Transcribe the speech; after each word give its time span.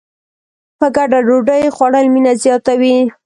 په 0.79 0.85
ګډه 0.95 1.19
ډوډۍ 1.27 1.63
خوړل 1.75 2.05
مینه 2.13 2.33
زیاتوي. 2.43 2.97